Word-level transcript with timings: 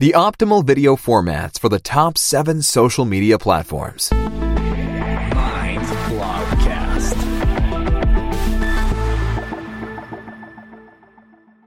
The 0.00 0.14
optimal 0.16 0.66
video 0.66 0.96
formats 0.96 1.56
for 1.56 1.68
the 1.68 1.78
top 1.78 2.18
seven 2.18 2.62
social 2.62 3.04
media 3.04 3.38
platforms. 3.38 4.10
Mind 4.10 5.82
Blogcast. 6.10 7.14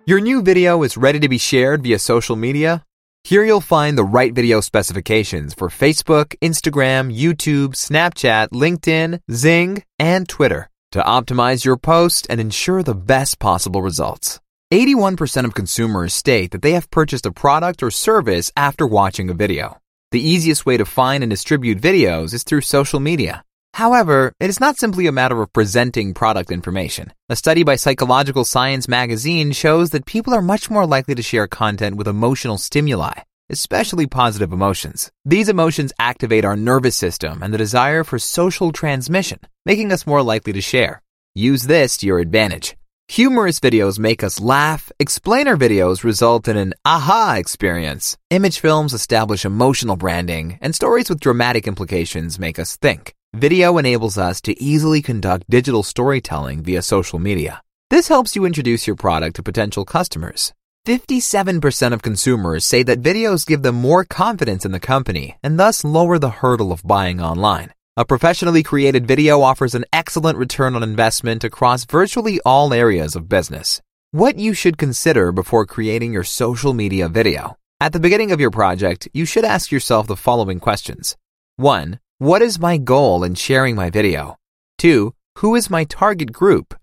Your 0.06 0.20
new 0.20 0.42
video 0.42 0.84
is 0.84 0.98
ready 0.98 1.22
to 1.22 1.30
be 1.30 1.38
shared 1.38 1.84
via 1.84 2.00
social 2.00 2.36
media? 2.36 2.84
Here 3.24 3.46
you'll 3.46 3.62
find 3.62 3.98
the 3.98 4.04
right 4.04 4.34
video 4.34 4.60
specifications 4.60 5.54
for 5.54 5.70
Facebook, 5.70 6.36
Instagram, 6.42 7.18
YouTube, 7.18 7.76
Snapchat, 7.76 8.50
LinkedIn, 8.50 9.22
Xing, 9.32 9.84
and 10.00 10.28
Twitter 10.28 10.70
to 10.92 11.00
optimize 11.00 11.64
your 11.64 11.78
post 11.78 12.28
and 12.30 12.42
ensure 12.42 12.84
the 12.84 12.94
best 12.94 13.40
possible 13.40 13.82
results. 13.82 14.42
81% 14.72 15.46
of 15.46 15.54
consumers 15.54 16.14
state 16.14 16.52
that 16.52 16.62
they 16.62 16.74
have 16.74 16.92
purchased 16.92 17.26
a 17.26 17.32
product 17.32 17.82
or 17.82 17.90
service 17.90 18.52
after 18.58 18.86
watching 18.86 19.30
a 19.30 19.34
video. 19.34 19.78
The 20.12 20.20
easiest 20.20 20.66
way 20.66 20.78
to 20.78 20.86
find 20.86 21.24
and 21.24 21.30
distribute 21.30 21.82
videos 21.82 22.34
is 22.34 22.44
through 22.44 22.62
social 22.62 23.00
media. 23.00 23.44
However, 23.74 24.34
it 24.40 24.50
is 24.50 24.60
not 24.60 24.78
simply 24.78 25.08
a 25.08 25.12
matter 25.12 25.42
of 25.42 25.54
presenting 25.54 26.14
product 26.14 26.52
information. 26.52 27.14
A 27.30 27.36
study 27.36 27.64
by 27.64 27.76
Psychological 27.76 28.44
Science 28.44 28.88
magazine 28.88 29.52
shows 29.52 29.92
that 29.92 30.06
people 30.06 30.34
are 30.34 30.42
much 30.42 30.70
more 30.70 30.86
likely 30.86 31.16
to 31.16 31.22
share 31.22 31.48
content 31.48 31.96
with 31.96 32.08
emotional 32.08 32.58
stimuli, 32.58 33.14
especially 33.50 34.08
positive 34.08 34.52
emotions. 34.52 35.12
These 35.26 35.48
emotions 35.48 35.94
activate 36.00 36.44
our 36.44 36.56
nervous 36.58 36.98
system 36.98 37.44
and 37.44 37.54
the 37.54 37.58
desire 37.58 38.04
for 38.04 38.20
social 38.20 38.72
transmission, 38.72 39.40
making 39.66 39.92
us 39.92 40.08
more 40.08 40.24
likely 40.24 40.54
to 40.54 40.62
share. 40.62 41.02
Use 41.36 41.64
this 41.64 41.98
to 41.98 42.08
your 42.08 42.20
advantage. 42.20 42.76
Humorous 43.10 43.62
videos 43.62 43.98
make 43.98 44.22
us 44.22 44.40
laugh. 44.40 44.92
Explainer 45.00 45.56
videos 45.56 46.04
result 46.04 46.48
in 46.48 46.58
an 46.58 46.74
aha 46.84 47.38
experience. 47.40 48.18
Image 48.30 48.60
films 48.60 48.94
establish 48.94 49.46
emotional 49.46 49.96
branding, 49.96 50.60
and 50.62 50.76
stories 50.76 51.10
with 51.10 51.22
dramatic 51.22 51.68
implications 51.68 52.38
make 52.38 52.60
us 52.60 52.76
think. 52.76 53.16
Video 53.34 53.78
enables 53.78 54.18
us 54.18 54.42
to 54.42 54.62
easily 54.62 55.02
conduct 55.02 55.50
digital 55.50 55.84
storytelling 55.84 56.62
via 56.64 56.82
social 56.82 57.18
media. 57.18 57.62
This 57.90 58.10
helps 58.10 58.36
you 58.36 58.46
introduce 58.46 58.86
your 58.86 58.98
product 58.98 59.38
to 59.38 59.44
potential 59.44 59.86
customers. 59.86 60.54
57% 60.86 61.94
of 61.94 62.02
consumers 62.02 62.66
say 62.66 62.84
that 62.84 63.02
videos 63.02 63.46
give 63.46 63.62
them 63.62 63.76
more 63.76 64.04
confidence 64.04 64.66
in 64.66 64.72
the 64.74 64.80
company 64.80 65.38
and 65.42 65.58
thus 65.58 65.84
lower 65.84 66.20
the 66.20 66.30
hurdle 66.42 66.72
of 66.72 66.84
buying 66.84 67.22
online. 67.22 67.72
A 68.00 68.06
professionally 68.06 68.62
created 68.62 69.08
video 69.08 69.42
offers 69.42 69.74
an 69.74 69.84
excellent 69.92 70.38
return 70.38 70.76
on 70.76 70.84
investment 70.84 71.44
across 71.44 71.84
virtually 71.84 72.40
all 72.46 72.72
areas 72.72 73.16
of 73.16 73.28
business. 73.28 73.82
What 74.12 74.38
you 74.38 74.54
should 74.54 74.78
consider 74.78 75.32
before 75.32 75.66
creating 75.66 76.14
your 76.14 76.24
social 76.24 76.74
media 76.74 77.10
video. 77.10 77.58
At 77.80 77.94
the 77.94 78.00
beginning 78.00 78.32
of 78.32 78.40
your 78.40 78.52
project, 78.52 79.08
you 79.16 79.26
should 79.26 79.44
ask 79.44 79.72
yourself 79.72 80.06
the 80.06 80.16
following 80.16 80.60
questions. 80.60 81.18
1. 81.56 82.00
What 82.20 82.44
is 82.44 82.60
my 82.60 82.78
goal 82.78 83.24
in 83.24 83.34
sharing 83.34 83.74
my 83.74 83.90
video? 83.90 84.36
2. 84.78 85.16
Who 85.38 85.56
is 85.56 85.72
my 85.72 85.84
target 85.84 86.32
group? 86.32 86.76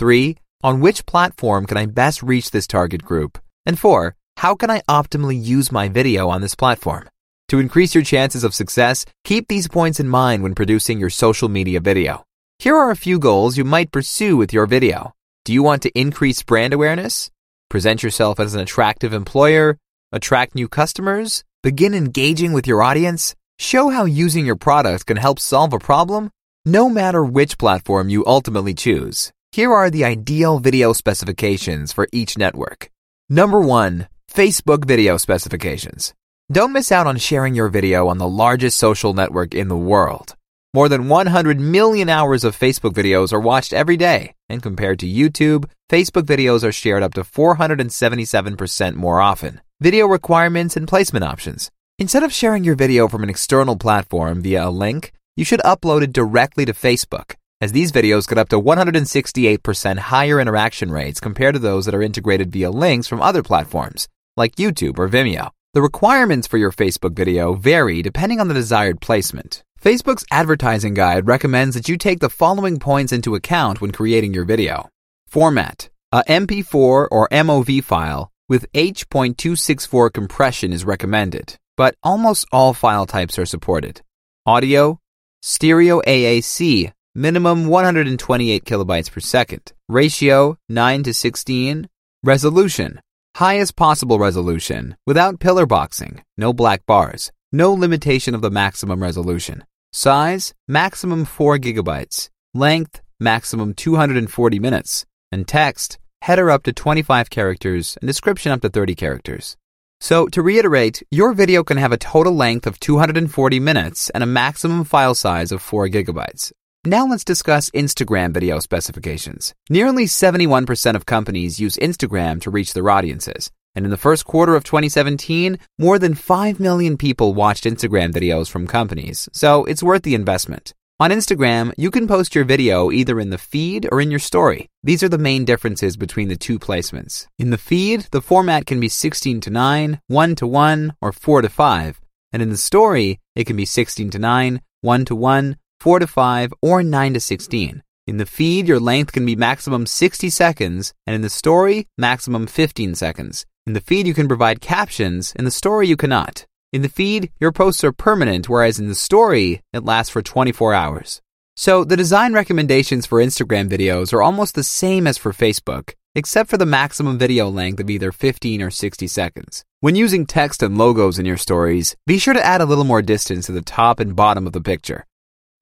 3. 0.00 0.36
On 0.64 0.80
which 0.80 1.06
platform 1.06 1.66
can 1.66 1.76
I 1.76 1.86
best 1.86 2.24
reach 2.24 2.50
this 2.50 2.66
target 2.66 3.04
group? 3.04 3.38
And 3.64 3.78
4. 3.78 4.16
How 4.38 4.56
can 4.56 4.70
I 4.70 4.82
optimally 4.88 5.40
use 5.40 5.70
my 5.70 5.88
video 5.88 6.28
on 6.28 6.40
this 6.40 6.56
platform? 6.56 7.08
To 7.48 7.60
increase 7.60 7.94
your 7.94 8.02
chances 8.02 8.42
of 8.42 8.54
success, 8.54 9.06
keep 9.22 9.46
these 9.46 9.68
points 9.68 10.00
in 10.00 10.08
mind 10.08 10.42
when 10.42 10.56
producing 10.56 10.98
your 10.98 11.10
social 11.10 11.48
media 11.48 11.78
video. 11.78 12.24
Here 12.58 12.74
are 12.74 12.90
a 12.90 12.96
few 12.96 13.20
goals 13.20 13.56
you 13.56 13.62
might 13.62 13.92
pursue 13.92 14.36
with 14.36 14.52
your 14.52 14.66
video. 14.66 15.12
Do 15.44 15.52
you 15.52 15.62
want 15.62 15.82
to 15.82 15.98
increase 15.98 16.42
brand 16.42 16.72
awareness? 16.74 17.30
Present 17.70 18.02
yourself 18.02 18.40
as 18.40 18.54
an 18.54 18.60
attractive 18.60 19.12
employer? 19.12 19.78
Attract 20.10 20.56
new 20.56 20.66
customers? 20.66 21.44
Begin 21.62 21.94
engaging 21.94 22.52
with 22.52 22.66
your 22.66 22.82
audience? 22.82 23.36
Show 23.60 23.90
how 23.90 24.06
using 24.06 24.44
your 24.44 24.56
product 24.56 25.06
can 25.06 25.16
help 25.16 25.38
solve 25.38 25.72
a 25.72 25.78
problem? 25.78 26.30
No 26.64 26.88
matter 26.88 27.24
which 27.24 27.58
platform 27.58 28.08
you 28.08 28.24
ultimately 28.26 28.74
choose, 28.74 29.32
here 29.52 29.72
are 29.72 29.88
the 29.88 30.04
ideal 30.04 30.58
video 30.58 30.92
specifications 30.92 31.92
for 31.92 32.08
each 32.10 32.36
network. 32.36 32.90
Number 33.28 33.60
one, 33.60 34.08
Facebook 34.28 34.84
video 34.84 35.16
specifications. 35.16 36.12
Don't 36.52 36.72
miss 36.72 36.92
out 36.92 37.08
on 37.08 37.16
sharing 37.16 37.56
your 37.56 37.68
video 37.68 38.06
on 38.06 38.18
the 38.18 38.28
largest 38.28 38.78
social 38.78 39.12
network 39.12 39.52
in 39.52 39.66
the 39.66 39.76
world. 39.76 40.36
More 40.72 40.88
than 40.88 41.08
100 41.08 41.58
million 41.58 42.08
hours 42.08 42.44
of 42.44 42.56
Facebook 42.56 42.92
videos 42.92 43.32
are 43.32 43.40
watched 43.40 43.72
every 43.72 43.96
day, 43.96 44.32
and 44.48 44.62
compared 44.62 45.00
to 45.00 45.08
YouTube, 45.08 45.68
Facebook 45.90 46.22
videos 46.22 46.62
are 46.62 46.70
shared 46.70 47.02
up 47.02 47.14
to 47.14 47.22
477% 47.22 48.94
more 48.94 49.20
often. 49.20 49.60
Video 49.80 50.06
requirements 50.06 50.76
and 50.76 50.86
placement 50.86 51.24
options. 51.24 51.72
Instead 51.98 52.22
of 52.22 52.32
sharing 52.32 52.62
your 52.62 52.76
video 52.76 53.08
from 53.08 53.24
an 53.24 53.30
external 53.30 53.74
platform 53.74 54.40
via 54.40 54.68
a 54.68 54.70
link, 54.70 55.10
you 55.34 55.44
should 55.44 55.60
upload 55.64 56.02
it 56.02 56.12
directly 56.12 56.64
to 56.64 56.72
Facebook, 56.72 57.34
as 57.60 57.72
these 57.72 57.90
videos 57.90 58.28
get 58.28 58.38
up 58.38 58.50
to 58.50 58.60
168% 58.60 59.98
higher 59.98 60.38
interaction 60.38 60.92
rates 60.92 61.18
compared 61.18 61.54
to 61.56 61.60
those 61.60 61.86
that 61.86 61.94
are 61.94 62.02
integrated 62.02 62.52
via 62.52 62.70
links 62.70 63.08
from 63.08 63.20
other 63.20 63.42
platforms, 63.42 64.06
like 64.36 64.54
YouTube 64.54 64.96
or 65.00 65.08
Vimeo. 65.08 65.50
The 65.74 65.82
requirements 65.82 66.46
for 66.46 66.56
your 66.56 66.72
Facebook 66.72 67.14
video 67.14 67.52
vary 67.54 68.00
depending 68.00 68.40
on 68.40 68.48
the 68.48 68.54
desired 68.54 69.00
placement. 69.00 69.62
Facebook's 69.80 70.24
advertising 70.30 70.94
guide 70.94 71.26
recommends 71.26 71.74
that 71.74 71.88
you 71.88 71.98
take 71.98 72.20
the 72.20 72.30
following 72.30 72.78
points 72.78 73.12
into 73.12 73.34
account 73.34 73.80
when 73.80 73.92
creating 73.92 74.32
your 74.32 74.44
video. 74.44 74.88
Format. 75.28 75.90
A 76.12 76.22
MP4 76.24 77.08
or 77.10 77.28
MOV 77.30 77.84
file 77.84 78.30
with 78.48 78.66
H.264 78.72 80.12
compression 80.12 80.72
is 80.72 80.84
recommended, 80.84 81.58
but 81.76 81.94
almost 82.02 82.46
all 82.50 82.72
file 82.72 83.06
types 83.06 83.38
are 83.38 83.46
supported. 83.46 84.00
Audio. 84.46 84.98
Stereo 85.42 86.00
AAC, 86.00 86.92
minimum 87.14 87.66
128 87.66 88.64
kilobytes 88.64 89.12
per 89.12 89.20
second. 89.20 89.72
Ratio 89.88 90.56
9 90.68 91.02
to 91.02 91.12
16. 91.12 91.88
Resolution 92.22 93.00
highest 93.36 93.76
possible 93.76 94.18
resolution, 94.18 94.96
without 95.06 95.38
pillar 95.38 95.66
boxing, 95.66 96.22
no 96.38 96.54
black 96.54 96.86
bars, 96.86 97.30
no 97.52 97.70
limitation 97.70 98.34
of 98.34 98.40
the 98.40 98.50
maximum 98.50 99.02
resolution. 99.02 99.62
Size, 99.92 100.54
maximum 100.66 101.26
4 101.26 101.58
gigabytes. 101.58 102.30
Length, 102.54 103.02
maximum 103.20 103.74
240 103.74 104.58
minutes. 104.58 105.04
And 105.30 105.46
text, 105.46 105.98
header 106.22 106.50
up 106.50 106.62
to 106.62 106.72
25 106.72 107.28
characters 107.28 107.98
and 108.00 108.08
description 108.08 108.52
up 108.52 108.62
to 108.62 108.70
30 108.70 108.94
characters. 108.94 109.56
So, 110.00 110.28
to 110.28 110.40
reiterate, 110.40 111.02
your 111.10 111.34
video 111.34 111.62
can 111.62 111.76
have 111.76 111.92
a 111.92 111.98
total 111.98 112.34
length 112.34 112.66
of 112.66 112.80
240 112.80 113.60
minutes 113.60 114.08
and 114.10 114.22
a 114.22 114.26
maximum 114.42 114.84
file 114.84 115.14
size 115.14 115.52
of 115.52 115.60
4 115.60 115.88
gigabytes. 115.88 116.52
Now 116.86 117.04
let's 117.04 117.24
discuss 117.24 117.68
Instagram 117.70 118.32
video 118.32 118.60
specifications. 118.60 119.52
Nearly 119.68 120.04
71% 120.04 120.94
of 120.94 121.04
companies 121.04 121.58
use 121.58 121.76
Instagram 121.78 122.40
to 122.42 122.50
reach 122.50 122.74
their 122.74 122.88
audiences. 122.88 123.50
And 123.74 123.84
in 123.84 123.90
the 123.90 123.96
first 123.96 124.24
quarter 124.24 124.54
of 124.54 124.62
2017, 124.62 125.58
more 125.80 125.98
than 125.98 126.14
5 126.14 126.60
million 126.60 126.96
people 126.96 127.34
watched 127.34 127.64
Instagram 127.64 128.12
videos 128.12 128.48
from 128.48 128.68
companies, 128.68 129.28
so 129.32 129.64
it's 129.64 129.82
worth 129.82 130.02
the 130.02 130.14
investment. 130.14 130.74
On 131.00 131.10
Instagram, 131.10 131.72
you 131.76 131.90
can 131.90 132.06
post 132.06 132.36
your 132.36 132.44
video 132.44 132.92
either 132.92 133.18
in 133.18 133.30
the 133.30 133.36
feed 133.36 133.88
or 133.90 134.00
in 134.00 134.12
your 134.12 134.20
story. 134.20 134.68
These 134.84 135.02
are 135.02 135.08
the 135.08 135.18
main 135.18 135.44
differences 135.44 135.96
between 135.96 136.28
the 136.28 136.36
two 136.36 136.56
placements. 136.56 137.26
In 137.36 137.50
the 137.50 137.58
feed, 137.58 138.02
the 138.12 138.22
format 138.22 138.64
can 138.64 138.78
be 138.78 138.88
16 138.88 139.40
to 139.40 139.50
9, 139.50 140.00
1 140.06 140.34
to 140.36 140.46
1, 140.46 140.94
or 141.00 141.10
4 141.10 141.42
to 141.42 141.48
5. 141.48 142.00
And 142.32 142.42
in 142.42 142.50
the 142.50 142.56
story, 142.56 143.18
it 143.34 143.44
can 143.44 143.56
be 143.56 143.64
16 143.64 144.10
to 144.10 144.20
9, 144.20 144.60
1 144.82 145.04
to 145.06 145.16
1, 145.16 145.56
4 145.80 146.00
to 146.00 146.06
5, 146.06 146.52
or 146.62 146.82
9 146.82 147.14
to 147.14 147.20
16. 147.20 147.82
In 148.06 148.18
the 148.18 148.26
feed, 148.26 148.68
your 148.68 148.78
length 148.78 149.12
can 149.12 149.26
be 149.26 149.34
maximum 149.34 149.84
60 149.84 150.30
seconds, 150.30 150.94
and 151.06 151.16
in 151.16 151.22
the 151.22 151.30
story, 151.30 151.88
maximum 151.98 152.46
15 152.46 152.94
seconds. 152.94 153.44
In 153.66 153.72
the 153.72 153.80
feed, 153.80 154.06
you 154.06 154.14
can 154.14 154.28
provide 154.28 154.60
captions, 154.60 155.32
in 155.34 155.44
the 155.44 155.50
story, 155.50 155.88
you 155.88 155.96
cannot. 155.96 156.46
In 156.72 156.82
the 156.82 156.88
feed, 156.88 157.32
your 157.40 157.50
posts 157.50 157.82
are 157.82 157.92
permanent, 157.92 158.48
whereas 158.48 158.78
in 158.78 158.86
the 158.86 158.94
story, 158.94 159.60
it 159.72 159.84
lasts 159.84 160.10
for 160.10 160.22
24 160.22 160.72
hours. 160.72 161.20
So, 161.56 161.84
the 161.84 161.96
design 161.96 162.32
recommendations 162.32 163.06
for 163.06 163.18
Instagram 163.18 163.68
videos 163.68 164.12
are 164.12 164.22
almost 164.22 164.54
the 164.54 164.62
same 164.62 165.06
as 165.06 165.18
for 165.18 165.32
Facebook, 165.32 165.94
except 166.14 166.48
for 166.50 166.58
the 166.58 166.66
maximum 166.66 167.18
video 167.18 167.48
length 167.48 167.80
of 167.80 167.90
either 167.90 168.12
15 168.12 168.62
or 168.62 168.70
60 168.70 169.06
seconds. 169.06 169.64
When 169.80 169.96
using 169.96 170.26
text 170.26 170.62
and 170.62 170.76
logos 170.78 171.18
in 171.18 171.26
your 171.26 171.36
stories, 171.36 171.96
be 172.06 172.18
sure 172.18 172.34
to 172.34 172.44
add 172.44 172.60
a 172.60 172.66
little 172.66 172.84
more 172.84 173.02
distance 173.02 173.46
to 173.46 173.52
the 173.52 173.62
top 173.62 173.98
and 173.98 174.14
bottom 174.14 174.46
of 174.46 174.52
the 174.52 174.60
picture. 174.60 175.06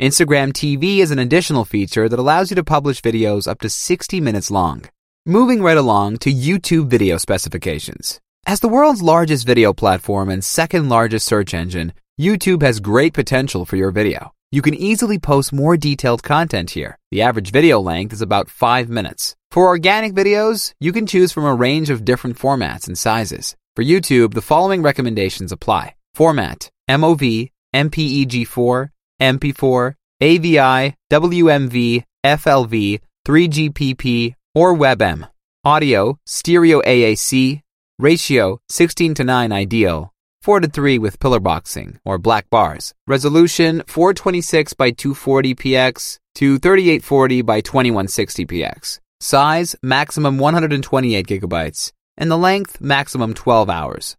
Instagram 0.01 0.53
TV 0.53 0.99
is 0.99 1.13
an 1.13 1.21
additional 1.21 1.65
feature 1.65 2.09
that 2.09 2.19
allows 2.19 2.51
you 2.51 2.57
to 2.57 2.65
publish 2.65 3.01
videos 3.01 3.47
up 3.47 3.61
to 3.61 3.71
60 3.71 4.21
minutes 4.21 4.51
long. 4.51 4.83
Moving 5.25 5.63
right 5.63 5.77
along 5.77 6.17
to 6.19 6.33
YouTube 6.33 6.89
video 6.89 7.17
specifications. 7.17 8.21
As 8.45 8.59
the 8.59 8.67
world's 8.67 9.03
largest 9.03 9.47
video 9.47 9.73
platform 9.73 10.31
and 10.31 10.45
second 10.45 10.89
largest 10.89 11.27
search 11.27 11.55
engine, 11.55 11.93
YouTube 12.21 12.61
has 12.63 12.81
great 12.81 13.15
potential 13.15 13.65
for 13.65 13.77
your 13.77 13.93
video. 13.93 14.33
You 14.51 14.63
can 14.63 14.75
easily 14.75 15.21
post 15.21 15.53
more 15.53 15.77
detailed 15.77 16.25
content 16.25 16.71
here. 16.71 16.99
The 17.13 17.23
average 17.23 17.53
video 17.53 17.79
length 17.79 18.13
is 18.13 18.21
about 18.21 18.51
5 18.51 18.89
minutes. 18.89 19.37
For 19.53 19.69
organic 19.69 20.13
videos, 20.13 20.73
you 20.81 20.93
can 20.93 21.07
choose 21.07 21.31
from 21.31 21.45
a 21.45 21.55
range 21.55 21.89
of 21.89 22.05
different 22.05 22.37
formats 22.37 22.89
and 22.89 22.99
sizes. 22.99 23.55
For 23.77 23.85
YouTube, 23.85 24.35
the 24.35 24.43
following 24.43 24.83
recommendations 24.83 25.53
apply. 25.53 25.95
Format 26.17 26.69
MOV, 26.91 27.51
MPEG4, 27.73 28.89
MP4, 29.25 29.95
AVI, 30.21 30.95
WMV, 31.11 32.05
FLV, 32.25 33.01
3GPP, 33.27 34.35
or 34.55 34.77
WebM. 34.77 35.29
Audio, 35.65 36.19
stereo 36.27 36.83
AAC, 36.83 37.63
ratio 37.99 38.61
16 38.69 39.15
to 39.15 39.25
9 39.25 39.51
ideal, 39.51 40.13
4 40.43 40.61
to 40.61 40.69
3 40.69 40.99
with 40.99 41.19
pillar 41.21 41.41
boxing 41.41 41.99
or 42.05 42.19
black 42.19 42.51
bars. 42.51 42.93
Resolution 43.07 43.83
426 43.87 44.75
by 44.75 44.91
240 44.91 45.55
px 45.55 46.19
to 46.35 46.59
3840 46.59 47.43
by 47.43 47.61
2160 47.63 48.47
px. 48.47 49.01
Size 49.21 49.75
maximum 49.83 50.37
128 50.37 51.27
gigabytes 51.27 51.93
and 52.19 52.31
the 52.31 52.37
length 52.37 52.81
maximum 52.81 53.33
12 53.33 53.71
hours. 53.71 54.17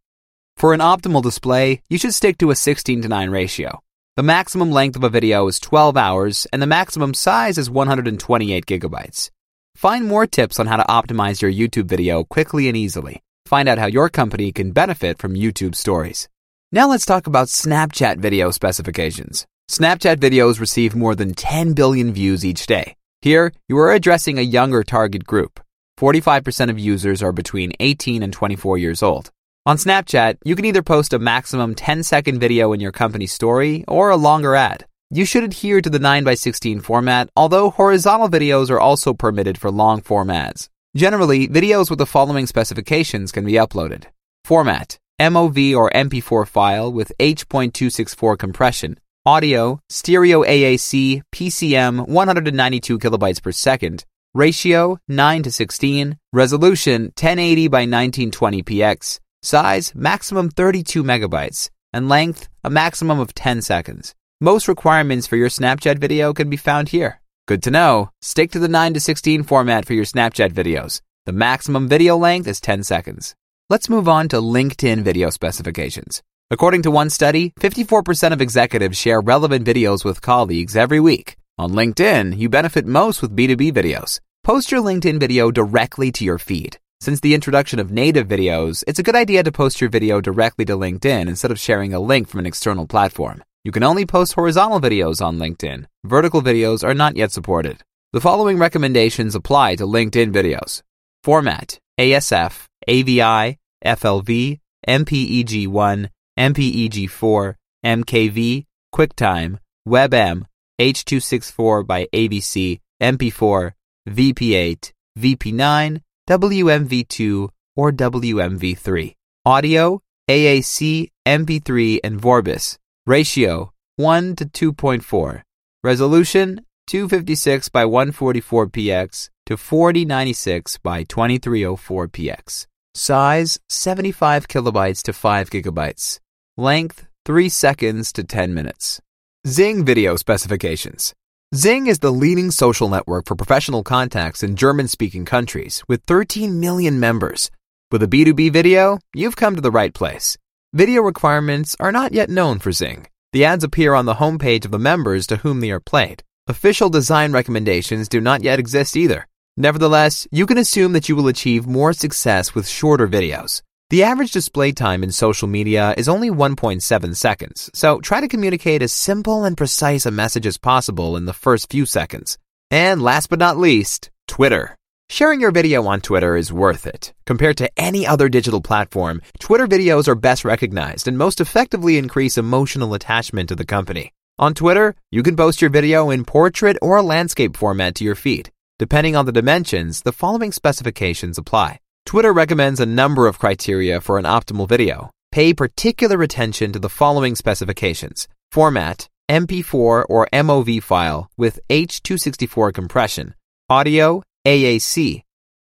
For 0.57 0.73
an 0.73 0.79
optimal 0.79 1.21
display, 1.21 1.83
you 1.89 1.99
should 1.99 2.13
stick 2.15 2.39
to 2.39 2.49
a 2.49 2.55
16 2.55 3.03
to 3.03 3.07
9 3.07 3.29
ratio. 3.29 3.81
The 4.17 4.23
maximum 4.23 4.71
length 4.71 4.95
of 4.95 5.03
a 5.03 5.09
video 5.09 5.45
is 5.47 5.59
12 5.59 5.97
hours 5.97 6.47
and 6.53 6.61
the 6.61 6.67
maximum 6.67 7.13
size 7.13 7.57
is 7.57 7.69
128 7.69 8.65
gigabytes. 8.65 9.29
Find 9.75 10.05
more 10.05 10.25
tips 10.25 10.57
on 10.57 10.67
how 10.67 10.77
to 10.77 10.83
optimize 10.83 11.41
your 11.41 11.51
YouTube 11.51 11.89
video 11.89 12.23
quickly 12.23 12.69
and 12.69 12.77
easily. 12.77 13.21
Find 13.45 13.67
out 13.67 13.77
how 13.77 13.87
your 13.87 14.07
company 14.07 14.53
can 14.53 14.71
benefit 14.71 15.19
from 15.19 15.33
YouTube 15.33 15.75
stories. 15.75 16.29
Now 16.71 16.87
let's 16.87 17.05
talk 17.05 17.27
about 17.27 17.49
Snapchat 17.49 18.19
video 18.19 18.51
specifications. 18.51 19.45
Snapchat 19.69 20.15
videos 20.15 20.61
receive 20.61 20.95
more 20.95 21.13
than 21.13 21.33
10 21.33 21.73
billion 21.73 22.13
views 22.13 22.45
each 22.45 22.67
day. 22.67 22.95
Here, 23.19 23.51
you 23.67 23.77
are 23.79 23.91
addressing 23.91 24.39
a 24.39 24.43
younger 24.43 24.83
target 24.83 25.25
group. 25.25 25.59
45% 25.99 26.69
of 26.69 26.79
users 26.79 27.21
are 27.21 27.33
between 27.33 27.73
18 27.81 28.23
and 28.23 28.31
24 28.31 28.77
years 28.77 29.03
old. 29.03 29.31
On 29.67 29.77
Snapchat, 29.77 30.37
you 30.45 30.55
can 30.55 30.65
either 30.65 30.83
post 30.83 31.11
a 31.11 31.17
maximum 31.17 31.73
10 31.73 32.03
second 32.03 32.39
video 32.39 32.71
in 32.71 32.79
your 32.79 32.91
company 32.91 33.25
story 33.25 33.83
or 33.87 34.11
a 34.11 34.15
longer 34.15 34.53
ad. 34.53 34.85
You 35.09 35.25
should 35.25 35.43
adhere 35.43 35.81
to 35.81 35.89
the 35.89 35.97
9x16 35.97 36.83
format, 36.83 37.29
although 37.35 37.71
horizontal 37.71 38.29
videos 38.29 38.69
are 38.69 38.79
also 38.79 39.15
permitted 39.15 39.57
for 39.57 39.71
long 39.71 40.01
form 40.01 40.29
ads. 40.29 40.69
Generally, 40.95 41.47
videos 41.47 41.89
with 41.89 41.97
the 41.97 42.05
following 42.05 42.45
specifications 42.45 43.31
can 43.31 43.43
be 43.43 43.53
uploaded. 43.53 44.03
Format 44.43 44.99
MOV 45.19 45.75
or 45.75 45.89
MP4 45.89 46.47
file 46.47 46.93
with 46.93 47.11
H.264 47.19 48.37
compression. 48.37 48.99
Audio, 49.25 49.79
stereo 49.89 50.43
AAC, 50.43 51.23
PCM 51.33 52.07
192 52.07 52.99
kilobytes 52.99 53.41
per 53.41 53.51
second. 53.51 54.05
Ratio 54.35 54.99
9 55.07 55.41
to 55.41 55.51
16. 55.51 56.17
Resolution 56.31 57.05
1080 57.05 57.67
by 57.67 57.79
1920 57.79 58.61
px. 58.61 59.19
Size 59.45 59.93
maximum 59.93 60.49
32 60.49 61.03
megabytes. 61.03 61.69
And 61.93 62.09
length 62.09 62.49
a 62.63 62.69
maximum 62.71 63.19
of 63.19 63.35
10 63.35 63.61
seconds. 63.61 64.15
Most 64.41 64.67
requirements 64.67 65.27
for 65.27 65.35
your 65.35 65.49
Snapchat 65.49 65.99
video 65.99 66.33
can 66.33 66.49
be 66.49 66.57
found 66.57 66.89
here. 66.89 67.21
Good 67.47 67.61
to 67.63 67.71
know. 67.71 68.09
Stick 68.23 68.49
to 68.51 68.59
the 68.59 68.67
9 68.67 68.95
to 68.95 68.99
16 68.99 69.43
format 69.43 69.85
for 69.85 69.93
your 69.93 70.03
Snapchat 70.03 70.51
videos. 70.51 70.99
The 71.27 71.31
maximum 71.31 71.87
video 71.87 72.17
length 72.17 72.47
is 72.47 72.59
10 72.59 72.83
seconds. 72.83 73.35
Let's 73.69 73.87
move 73.87 74.07
on 74.07 74.29
to 74.29 74.37
LinkedIn 74.37 75.03
video 75.03 75.29
specifications. 75.29 76.23
According 76.49 76.81
to 76.81 76.91
one 76.91 77.11
study, 77.11 77.53
54% 77.59 78.33
of 78.33 78.41
executives 78.41 78.97
share 78.97 79.21
relevant 79.21 79.63
videos 79.63 80.03
with 80.03 80.21
colleagues 80.21 80.75
every 80.75 80.99
week. 80.99 81.37
On 81.59 81.71
LinkedIn, 81.71 82.35
you 82.35 82.49
benefit 82.49 82.87
most 82.87 83.21
with 83.21 83.35
B2B 83.35 83.71
videos. 83.73 84.19
Post 84.43 84.71
your 84.71 84.81
LinkedIn 84.81 85.19
video 85.19 85.51
directly 85.51 86.11
to 86.13 86.25
your 86.25 86.39
feed. 86.39 86.77
Since 87.05 87.19
the 87.19 87.35
introduction 87.35 87.77
of 87.77 87.91
native 87.91 88.27
videos, 88.27 88.83
it's 88.87 88.97
a 88.97 89.03
good 89.03 89.15
idea 89.15 89.43
to 89.43 89.51
post 89.51 89.79
your 89.79 89.91
video 89.91 90.19
directly 90.19 90.65
to 90.65 90.73
LinkedIn 90.73 91.27
instead 91.27 91.51
of 91.51 91.59
sharing 91.59 91.93
a 91.93 91.99
link 91.99 92.27
from 92.27 92.39
an 92.39 92.47
external 92.47 92.87
platform. 92.87 93.43
You 93.63 93.71
can 93.71 93.83
only 93.83 94.07
post 94.07 94.33
horizontal 94.33 94.81
videos 94.81 95.23
on 95.23 95.37
LinkedIn. 95.37 95.85
Vertical 96.03 96.41
videos 96.41 96.83
are 96.83 96.95
not 96.95 97.15
yet 97.15 97.31
supported. 97.31 97.83
The 98.11 98.21
following 98.21 98.57
recommendations 98.57 99.35
apply 99.35 99.75
to 99.75 99.85
LinkedIn 99.85 100.33
videos. 100.33 100.81
Format 101.23 101.77
ASF, 101.99 102.65
AVI, 102.87 103.59
FLV, 103.85 104.59
MPEG1, 104.87 106.09
MPEG4, 106.39 107.55
MKV, 107.85 108.65
QuickTime, 108.95 109.59
WebM, 109.87 110.45
H.264 110.79 111.85
by 111.85 112.07
AVC, 112.11 112.79
MP4, 112.99 113.73
VP8, 114.09 114.91
VP9, 115.19 116.01
WMV2, 116.27 117.49
or 117.75 117.91
WMV3. 117.91 119.13
Audio, 119.45 120.01
AAC, 120.29 121.11
MP3, 121.27 121.99
and 122.03 122.19
Vorbis. 122.19 122.77
Ratio 123.05 123.71
1 123.97 124.35
to 124.37 124.45
2.4. 124.45 125.43
Resolution 125.83 126.65
256 126.87 127.69
by 127.69 127.85
144 127.85 128.67
px 128.67 129.29
to 129.45 129.55
4096 129.55 130.79
by 130.79 131.03
2304 131.03 132.07
px. 132.07 132.65
Size 132.95 133.59
75 133.69 134.47
kilobytes 134.47 135.03
to 135.03 135.13
5 135.13 135.49
gigabytes. 135.51 136.19
Length 136.57 137.05
3 137.25 137.49
seconds 137.49 138.11
to 138.13 138.23
10 138.23 138.53
minutes. 138.53 138.99
Xing 139.45 139.85
video 139.85 140.15
specifications. 140.15 141.13
Xing 141.55 141.87
is 141.87 141.99
the 141.99 142.11
leading 142.11 142.51
social 142.51 142.89
network 142.89 143.27
for 143.27 143.35
professional 143.37 143.81
contacts 143.81 144.43
in 144.43 144.57
German 144.57 144.89
speaking 144.89 145.23
countries 145.23 145.81
with 145.87 146.03
13 146.03 146.59
million 146.59 146.99
members. 146.99 147.49
With 147.89 148.03
a 148.03 148.07
B2B 148.07 148.51
video, 148.51 148.99
you've 149.13 149.37
come 149.37 149.55
to 149.55 149.61
the 149.61 149.71
right 149.71 149.93
place. 149.93 150.37
Video 150.73 151.01
requirements 151.01 151.73
are 151.79 151.93
not 151.93 152.11
yet 152.11 152.29
known 152.29 152.59
for 152.59 152.71
Xing. 152.71 153.05
The 153.31 153.45
ads 153.45 153.63
appear 153.63 153.93
on 153.93 154.03
the 154.05 154.15
homepage 154.15 154.65
of 154.65 154.71
the 154.71 154.79
members 154.79 155.25
to 155.27 155.37
whom 155.37 155.61
they 155.61 155.71
are 155.71 155.79
played. 155.79 156.23
Official 156.47 156.89
design 156.89 157.31
recommendations 157.31 158.09
do 158.09 158.19
not 158.19 158.43
yet 158.43 158.59
exist 158.59 158.97
either. 158.97 159.25
Nevertheless, 159.55 160.27
you 160.31 160.45
can 160.45 160.57
assume 160.57 160.91
that 160.91 161.07
you 161.07 161.15
will 161.15 161.29
achieve 161.29 161.65
more 161.65 161.93
success 161.93 162.53
with 162.53 162.67
shorter 162.67 163.07
videos. 163.07 163.61
The 163.91 164.01
average 164.01 164.31
display 164.31 164.71
time 164.71 165.03
in 165.03 165.11
social 165.11 165.47
media 165.47 165.93
is 165.95 166.09
only 166.09 166.31
1.7 166.31 167.15
seconds, 167.15 167.69
so 167.75 167.99
try 167.99 168.19
to 168.19 168.27
communicate 168.27 168.81
as 168.81 168.91
simple 168.91 169.45
and 169.45 169.55
precise 169.55 170.07
a 170.07 170.11
message 170.11 170.47
as 170.47 170.57
possible 170.57 171.15
in 171.15 171.25
the 171.25 171.33
first 171.33 171.71
few 171.71 171.85
seconds. 171.85 172.39
And 172.71 172.99
last 172.99 173.29
but 173.29 173.37
not 173.37 173.57
least, 173.57 174.09
Twitter. 174.27 174.75
Sharing 175.07 175.39
your 175.39 175.51
video 175.51 175.85
on 175.85 176.01
Twitter 176.01 176.35
is 176.35 176.51
worth 176.51 176.87
it. 176.87 177.13
Compared 177.27 177.57
to 177.57 177.69
any 177.77 178.07
other 178.07 178.27
digital 178.27 178.59
platform, 178.59 179.21
Twitter 179.39 179.67
videos 179.67 180.07
are 180.07 180.15
best 180.15 180.43
recognized 180.43 181.07
and 181.07 181.15
most 181.15 181.39
effectively 181.39 181.99
increase 181.99 182.39
emotional 182.39 182.95
attachment 182.95 183.49
to 183.49 183.55
the 183.55 183.65
company. 183.65 184.13
On 184.39 184.55
Twitter, 184.55 184.95
you 185.11 185.21
can 185.21 185.35
post 185.35 185.61
your 185.61 185.69
video 185.69 186.09
in 186.09 186.25
portrait 186.25 186.75
or 186.81 187.03
landscape 187.03 187.55
format 187.55 187.93
to 187.95 188.03
your 188.03 188.15
feed. 188.15 188.49
Depending 188.79 189.15
on 189.15 189.27
the 189.27 189.31
dimensions, 189.31 190.01
the 190.01 190.11
following 190.11 190.51
specifications 190.51 191.37
apply. 191.37 191.79
Twitter 192.05 192.31
recommends 192.31 192.79
a 192.79 192.85
number 192.85 193.25
of 193.25 193.39
criteria 193.39 193.99
for 193.99 194.19
an 194.19 194.25
optimal 194.25 194.69
video. 194.69 195.09
Pay 195.31 195.55
particular 195.55 196.21
attention 196.21 196.71
to 196.71 196.77
the 196.77 196.87
following 196.89 197.35
specifications. 197.35 198.27
Format, 198.51 199.09
MP4 199.29 200.05
or 200.07 200.27
MOV 200.31 200.83
file 200.83 201.27
with 201.35 201.59
H.264 201.67 202.71
compression. 202.73 203.33
Audio, 203.69 204.21
AAC. 204.45 205.23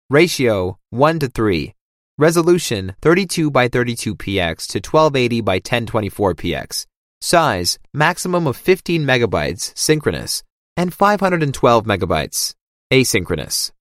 Ratio, 0.09 0.77
1 0.91 1.19
to 1.19 1.27
3. 1.27 1.73
Resolution, 2.17 2.95
32 3.01 3.51
by 3.51 3.67
32 3.67 4.15
px 4.15 4.67
to 4.67 4.79
1280 4.79 5.41
by 5.41 5.55
1024 5.55 6.35
px. 6.35 6.85
Size, 7.19 7.77
maximum 7.93 8.47
of 8.47 8.55
15 8.55 9.03
megabytes, 9.03 9.77
synchronous, 9.77 10.41
and 10.77 10.93
512 10.93 11.85
megabytes, 11.85 12.55
asynchronous. 12.91 13.71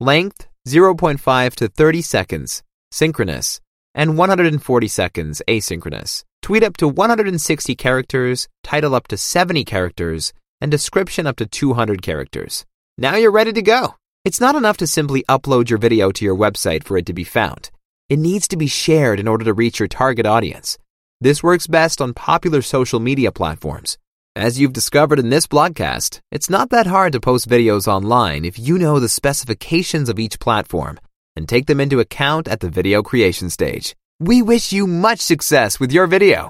Length 0.00 0.48
0.5 0.68 1.54
to 1.54 1.68
30 1.68 2.02
seconds, 2.02 2.62
synchronous, 2.90 3.60
and 3.94 4.18
140 4.18 4.88
seconds, 4.88 5.42
asynchronous. 5.48 6.24
Tweet 6.42 6.62
up 6.62 6.76
to 6.76 6.88
160 6.88 7.74
characters, 7.74 8.48
title 8.62 8.94
up 8.94 9.08
to 9.08 9.16
70 9.16 9.64
characters, 9.64 10.32
and 10.60 10.70
description 10.70 11.26
up 11.26 11.36
to 11.36 11.46
200 11.46 12.02
characters. 12.02 12.64
Now 12.96 13.16
you're 13.16 13.30
ready 13.30 13.52
to 13.52 13.62
go. 13.62 13.94
It's 14.24 14.40
not 14.40 14.54
enough 14.54 14.76
to 14.78 14.86
simply 14.86 15.24
upload 15.28 15.70
your 15.70 15.78
video 15.78 16.10
to 16.12 16.24
your 16.24 16.36
website 16.36 16.84
for 16.84 16.98
it 16.98 17.06
to 17.06 17.12
be 17.12 17.24
found. 17.24 17.70
It 18.08 18.18
needs 18.18 18.48
to 18.48 18.56
be 18.56 18.66
shared 18.66 19.20
in 19.20 19.28
order 19.28 19.44
to 19.44 19.54
reach 19.54 19.78
your 19.78 19.88
target 19.88 20.26
audience. 20.26 20.78
This 21.20 21.42
works 21.42 21.66
best 21.66 22.00
on 22.00 22.14
popular 22.14 22.62
social 22.62 23.00
media 23.00 23.32
platforms. 23.32 23.98
As 24.38 24.56
you've 24.56 24.72
discovered 24.72 25.18
in 25.18 25.30
this 25.30 25.48
blogcast, 25.48 26.20
it's 26.30 26.48
not 26.48 26.70
that 26.70 26.86
hard 26.86 27.12
to 27.14 27.18
post 27.18 27.48
videos 27.48 27.88
online 27.88 28.44
if 28.44 28.56
you 28.56 28.78
know 28.78 29.00
the 29.00 29.08
specifications 29.08 30.08
of 30.08 30.20
each 30.20 30.38
platform 30.38 31.00
and 31.34 31.48
take 31.48 31.66
them 31.66 31.80
into 31.80 31.98
account 31.98 32.46
at 32.46 32.60
the 32.60 32.70
video 32.70 33.02
creation 33.02 33.50
stage. 33.50 33.96
We 34.20 34.42
wish 34.42 34.70
you 34.70 34.86
much 34.86 35.18
success 35.18 35.80
with 35.80 35.90
your 35.90 36.06
video. 36.06 36.48